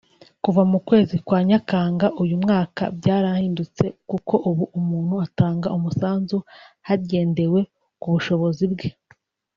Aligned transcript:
Kuva 0.43 0.61
mu 0.71 0.79
kwezi 0.87 1.15
kwa 1.25 1.39
Nyakanga 1.49 2.07
uyu 2.23 2.35
mwaka 2.43 2.83
byarahindutse 2.97 3.85
kuko 4.09 4.33
ubu 4.49 4.63
umuntu 4.79 5.15
atanga 5.25 5.67
umusanzu 5.77 6.37
hagendewe 6.87 7.59
ku 8.01 8.07
bushobozi 8.13 8.63
bwe 8.73 8.89